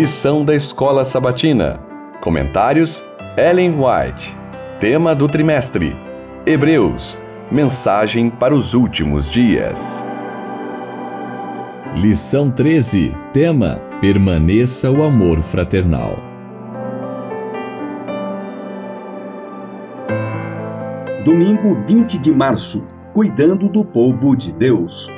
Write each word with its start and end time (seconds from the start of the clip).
Lição 0.00 0.44
da 0.44 0.54
Escola 0.54 1.04
Sabatina. 1.04 1.80
Comentários: 2.20 3.04
Ellen 3.36 3.74
White. 3.74 4.32
Tema 4.78 5.12
do 5.12 5.26
trimestre: 5.26 5.92
Hebreus. 6.46 7.18
Mensagem 7.50 8.30
para 8.30 8.54
os 8.54 8.74
últimos 8.74 9.28
dias. 9.28 10.04
Lição 11.96 12.48
13. 12.48 13.12
Tema: 13.32 13.80
Permaneça 14.00 14.88
o 14.88 15.02
amor 15.02 15.42
fraternal. 15.42 16.16
Domingo 21.24 21.76
20 21.88 22.18
de 22.18 22.30
março. 22.30 22.86
Cuidando 23.12 23.68
do 23.68 23.84
povo 23.84 24.36
de 24.36 24.52
Deus. 24.52 25.10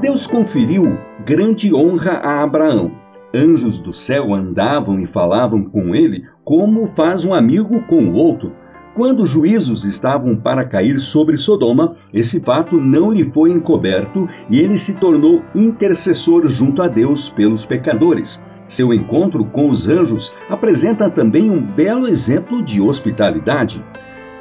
Deus 0.00 0.26
conferiu 0.26 0.98
grande 1.24 1.74
honra 1.74 2.12
a 2.22 2.42
Abraão. 2.42 2.92
Anjos 3.34 3.78
do 3.78 3.94
céu 3.94 4.34
andavam 4.34 5.00
e 5.00 5.06
falavam 5.06 5.64
com 5.64 5.94
ele 5.94 6.24
como 6.44 6.86
faz 6.86 7.24
um 7.24 7.32
amigo 7.32 7.82
com 7.82 8.04
o 8.04 8.12
outro. 8.12 8.52
Quando 8.94 9.26
juízos 9.26 9.84
estavam 9.84 10.36
para 10.36 10.64
cair 10.64 11.00
sobre 11.00 11.36
Sodoma, 11.36 11.94
esse 12.12 12.40
fato 12.40 12.76
não 12.76 13.10
lhe 13.10 13.24
foi 13.24 13.50
encoberto 13.50 14.28
e 14.50 14.60
ele 14.60 14.78
se 14.78 14.94
tornou 14.94 15.42
intercessor 15.54 16.48
junto 16.48 16.82
a 16.82 16.88
Deus 16.88 17.28
pelos 17.28 17.64
pecadores. 17.64 18.40
Seu 18.68 18.92
encontro 18.92 19.44
com 19.46 19.68
os 19.68 19.88
anjos 19.88 20.32
apresenta 20.48 21.08
também 21.08 21.50
um 21.50 21.60
belo 21.60 22.06
exemplo 22.06 22.62
de 22.62 22.80
hospitalidade. 22.80 23.82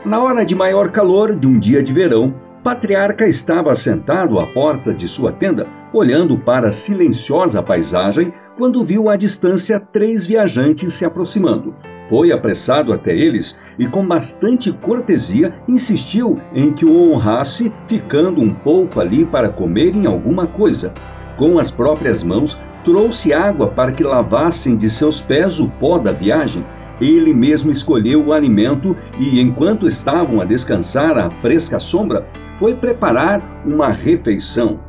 Na 0.06 0.22
hora 0.22 0.46
de 0.46 0.54
maior 0.54 0.92
calor 0.92 1.34
de 1.34 1.48
um 1.48 1.58
dia 1.58 1.82
de 1.82 1.94
verão, 1.94 2.36
patriarca 2.62 3.28
estava 3.28 3.74
sentado 3.74 4.40
à 4.40 4.46
porta 4.46 4.94
de 4.94 5.08
sua 5.08 5.32
tenda, 5.32 5.66
olhando 5.94 6.38
para 6.38 6.70
a 6.70 6.72
silenciosa 6.72 7.62
paisagem, 7.62 8.34
quando 8.58 8.84
viu 8.84 9.10
à 9.10 9.16
distância 9.16 9.80
três 9.80 10.26
viajantes 10.26 10.94
se 10.94 11.06
aproximando. 11.06 11.76
Foi 12.10 12.32
apressado 12.32 12.92
até 12.92 13.16
eles 13.16 13.56
e, 13.78 13.88
com 13.88 14.06
bastante 14.06 14.72
cortesia, 14.72 15.54
insistiu 15.68 16.42
em 16.54 16.74
que 16.74 16.86
o 16.86 17.12
honrasse, 17.12 17.72
ficando 17.88 18.42
um 18.42 18.54
pouco 18.54 19.00
ali 19.00 19.24
para 19.24 19.50
comerem 19.50 20.06
alguma 20.06 20.48
coisa. 20.48 20.94
Com 21.38 21.58
as 21.60 21.72
próprias 21.72 22.22
mãos, 22.22 22.60
trouxe 22.84 23.32
água 23.32 23.68
para 23.68 23.92
que 23.92 24.04
lavassem 24.04 24.76
de 24.76 24.90
seus 24.90 25.22
pés 25.22 25.60
o 25.60 25.68
pó 25.68 25.98
da 25.98 26.12
viagem 26.12 26.66
ele 27.02 27.34
mesmo 27.34 27.72
escolheu 27.72 28.24
o 28.24 28.34
alimento 28.34 28.96
e, 29.20 29.40
enquanto 29.42 29.88
estavam 29.88 30.40
a 30.40 30.46
descansar 30.46 31.18
à 31.18 31.30
fresca 31.30 31.80
sombra, 31.80 32.26
foi 32.58 32.76
preparar 32.76 33.42
uma 33.66 33.90
refeição. 33.90 34.80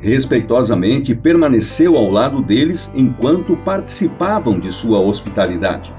Respeitosamente 0.00 1.14
permaneceu 1.14 1.96
ao 1.96 2.10
lado 2.10 2.42
deles 2.42 2.90
enquanto 2.94 3.56
participavam 3.56 4.58
de 4.58 4.70
sua 4.70 4.98
hospitalidade. 4.98 5.94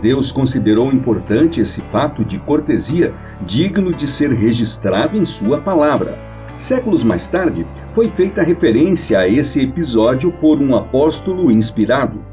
Deus 0.00 0.32
considerou 0.32 0.92
importante 0.92 1.60
esse 1.60 1.80
fato 1.90 2.24
de 2.24 2.38
cortesia, 2.38 3.12
digno 3.44 3.92
de 3.92 4.06
ser 4.06 4.30
registrado 4.30 5.18
em 5.18 5.24
Sua 5.24 5.60
palavra. 5.60 6.18
Séculos 6.56 7.04
mais 7.04 7.26
tarde, 7.26 7.66
foi 7.92 8.08
feita 8.08 8.42
referência 8.42 9.18
a 9.18 9.28
esse 9.28 9.60
episódio 9.60 10.32
por 10.32 10.60
um 10.60 10.74
apóstolo 10.74 11.50
inspirado. 11.50 12.24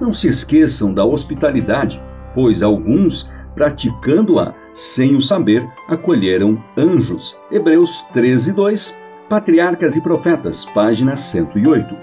Não 0.00 0.12
se 0.12 0.28
esqueçam 0.28 0.92
da 0.92 1.04
hospitalidade 1.04 2.02
pois 2.36 2.62
alguns, 2.62 3.30
praticando-a 3.54 4.52
sem 4.74 5.16
o 5.16 5.22
saber, 5.22 5.66
acolheram 5.88 6.62
anjos. 6.76 7.40
Hebreus 7.50 8.02
13, 8.12 8.52
2, 8.52 8.94
Patriarcas 9.28 9.96
e 9.96 10.00
Profetas, 10.00 10.64
página 10.64 11.16
108. 11.16 11.96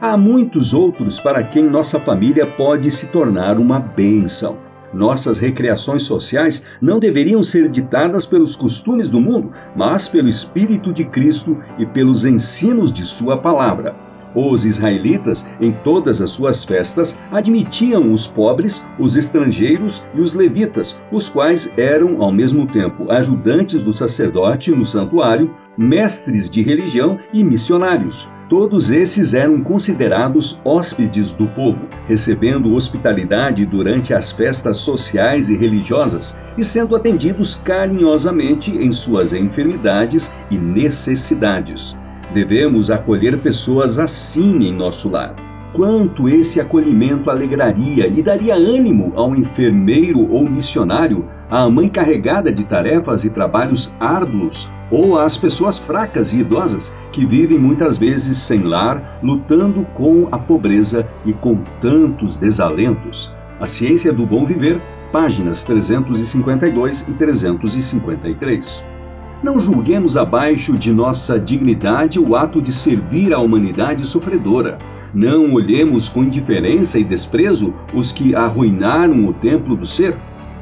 Há 0.00 0.16
muitos 0.16 0.74
outros 0.74 1.20
para 1.20 1.44
quem 1.44 1.62
nossa 1.62 2.00
família 2.00 2.44
pode 2.44 2.90
se 2.90 3.06
tornar 3.06 3.56
uma 3.56 3.78
bênção. 3.78 4.58
Nossas 4.92 5.38
recreações 5.38 6.02
sociais 6.02 6.66
não 6.82 6.98
deveriam 6.98 7.40
ser 7.40 7.68
ditadas 7.68 8.26
pelos 8.26 8.56
costumes 8.56 9.08
do 9.08 9.20
mundo, 9.20 9.52
mas 9.76 10.08
pelo 10.08 10.26
Espírito 10.26 10.92
de 10.92 11.04
Cristo 11.04 11.56
e 11.78 11.86
pelos 11.86 12.24
ensinos 12.24 12.92
de 12.92 13.04
Sua 13.04 13.36
palavra. 13.36 14.09
Os 14.34 14.64
israelitas, 14.64 15.44
em 15.60 15.72
todas 15.72 16.20
as 16.20 16.30
suas 16.30 16.64
festas, 16.64 17.18
admitiam 17.32 18.12
os 18.12 18.26
pobres, 18.26 18.82
os 18.98 19.16
estrangeiros 19.16 20.02
e 20.14 20.20
os 20.20 20.32
levitas, 20.32 20.96
os 21.10 21.28
quais 21.28 21.70
eram, 21.76 22.22
ao 22.22 22.30
mesmo 22.30 22.66
tempo, 22.66 23.10
ajudantes 23.10 23.82
do 23.82 23.92
sacerdote 23.92 24.70
no 24.70 24.84
santuário, 24.84 25.50
mestres 25.76 26.48
de 26.48 26.62
religião 26.62 27.18
e 27.32 27.42
missionários. 27.42 28.28
Todos 28.50 28.90
esses 28.90 29.32
eram 29.32 29.62
considerados 29.62 30.60
hóspedes 30.64 31.30
do 31.30 31.46
povo, 31.46 31.82
recebendo 32.08 32.74
hospitalidade 32.74 33.64
durante 33.64 34.12
as 34.12 34.32
festas 34.32 34.78
sociais 34.78 35.48
e 35.48 35.56
religiosas 35.56 36.36
e 36.58 36.64
sendo 36.64 36.96
atendidos 36.96 37.54
carinhosamente 37.54 38.72
em 38.76 38.90
suas 38.90 39.32
enfermidades 39.32 40.32
e 40.50 40.58
necessidades. 40.58 41.96
Devemos 42.32 42.90
acolher 42.90 43.38
pessoas 43.38 43.98
assim 43.98 44.64
em 44.64 44.72
nosso 44.72 45.08
lar. 45.08 45.34
Quanto 45.72 46.28
esse 46.28 46.60
acolhimento 46.60 47.30
alegraria 47.30 48.06
e 48.06 48.22
daria 48.22 48.54
ânimo 48.54 49.12
ao 49.16 49.34
enfermeiro 49.34 50.32
ou 50.32 50.48
missionário, 50.48 51.24
à 51.50 51.68
mãe 51.68 51.88
carregada 51.88 52.52
de 52.52 52.64
tarefas 52.64 53.24
e 53.24 53.30
trabalhos 53.30 53.92
árduos, 53.98 54.68
ou 54.90 55.18
às 55.18 55.36
pessoas 55.36 55.78
fracas 55.78 56.32
e 56.32 56.38
idosas 56.38 56.92
que 57.12 57.24
vivem 57.24 57.58
muitas 57.58 57.98
vezes 57.98 58.36
sem 58.38 58.62
lar, 58.62 59.18
lutando 59.22 59.84
com 59.94 60.28
a 60.30 60.38
pobreza 60.38 61.06
e 61.24 61.32
com 61.32 61.58
tantos 61.80 62.36
desalentos. 62.36 63.32
A 63.60 63.66
Ciência 63.66 64.12
do 64.12 64.26
Bom 64.26 64.44
Viver, 64.44 64.80
páginas 65.12 65.62
352 65.62 67.06
e 67.08 67.12
353. 67.12 68.99
Não 69.42 69.58
julguemos 69.58 70.18
abaixo 70.18 70.76
de 70.76 70.92
nossa 70.92 71.40
dignidade 71.40 72.18
o 72.18 72.36
ato 72.36 72.60
de 72.60 72.70
servir 72.70 73.32
à 73.32 73.38
humanidade 73.38 74.06
sofredora. 74.06 74.76
Não 75.14 75.54
olhemos 75.54 76.10
com 76.10 76.22
indiferença 76.22 76.98
e 76.98 77.04
desprezo 77.04 77.72
os 77.94 78.12
que 78.12 78.34
arruinaram 78.34 79.26
o 79.26 79.32
templo 79.32 79.74
do 79.74 79.86
ser. 79.86 80.14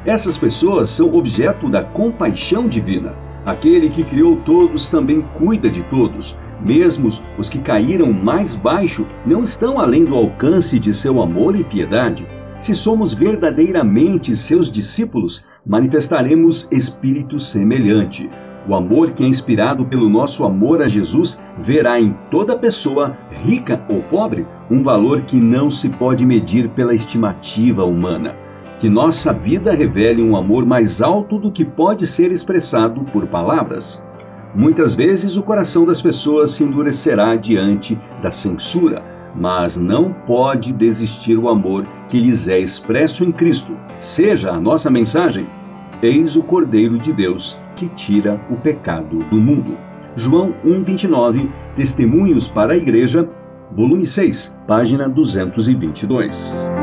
Essas 0.05 0.37
pessoas 0.37 0.89
são 0.89 1.13
objeto 1.13 1.69
da 1.69 1.83
compaixão 1.83 2.69
divina. 2.69 3.13
Aquele 3.45 3.89
que 3.89 4.01
criou 4.01 4.37
todos 4.37 4.87
também 4.87 5.25
cuida 5.33 5.69
de 5.69 5.81
todos. 5.83 6.37
Mesmo 6.65 7.09
os 7.37 7.49
que 7.49 7.59
caíram 7.59 8.13
mais 8.13 8.55
baixo 8.55 9.05
não 9.25 9.43
estão 9.43 9.77
além 9.77 10.05
do 10.05 10.15
alcance 10.15 10.79
de 10.79 10.93
seu 10.93 11.21
amor 11.21 11.53
e 11.53 11.65
piedade. 11.65 12.25
Se 12.57 12.73
somos 12.73 13.13
verdadeiramente 13.13 14.35
seus 14.37 14.71
discípulos, 14.71 15.43
manifestaremos 15.65 16.65
espírito 16.71 17.41
semelhante. 17.41 18.29
O 18.69 18.75
amor 18.75 19.09
que 19.09 19.23
é 19.23 19.27
inspirado 19.27 19.83
pelo 19.83 20.07
nosso 20.07 20.45
amor 20.45 20.83
a 20.83 20.87
Jesus 20.87 21.41
verá 21.57 21.99
em 21.99 22.15
toda 22.29 22.55
pessoa, 22.55 23.17
rica 23.43 23.83
ou 23.89 24.03
pobre, 24.03 24.45
um 24.69 24.83
valor 24.83 25.21
que 25.21 25.37
não 25.37 25.71
se 25.71 25.89
pode 25.89 26.23
medir 26.23 26.69
pela 26.69 26.93
estimativa 26.93 27.83
humana. 27.83 28.35
Que 28.77 28.87
nossa 28.87 29.33
vida 29.33 29.73
revele 29.73 30.21
um 30.21 30.37
amor 30.37 30.67
mais 30.67 31.01
alto 31.01 31.39
do 31.39 31.51
que 31.51 31.65
pode 31.65 32.05
ser 32.05 32.31
expressado 32.31 33.01
por 33.05 33.25
palavras. 33.25 34.03
Muitas 34.53 34.93
vezes 34.93 35.35
o 35.35 35.41
coração 35.41 35.83
das 35.83 35.99
pessoas 35.99 36.51
se 36.51 36.63
endurecerá 36.63 37.35
diante 37.35 37.97
da 38.21 38.29
censura, 38.29 39.01
mas 39.35 39.77
não 39.77 40.13
pode 40.13 40.71
desistir 40.71 41.39
o 41.39 41.49
amor 41.49 41.87
que 42.07 42.19
lhes 42.19 42.47
é 42.47 42.59
expresso 42.59 43.23
em 43.23 43.31
Cristo. 43.31 43.75
Seja 43.99 44.51
a 44.51 44.59
nossa 44.59 44.91
mensagem 44.91 45.47
Eis 46.01 46.37
o 46.37 46.43
Cordeiro 46.43 46.97
de 46.97 47.11
Deus 47.11 47.57
que 47.75 47.89
tira 47.89 48.39
o 48.49 48.55
pecado 48.55 49.17
do 49.29 49.35
mundo. 49.35 49.77
João 50.15 50.53
1:29, 50.65 51.49
Testemunhos 51.75 52.47
para 52.47 52.71
a 52.71 52.77
Igreja, 52.77 53.29
volume 53.69 54.05
6, 54.05 54.57
página 54.65 55.09
222. 55.09 56.78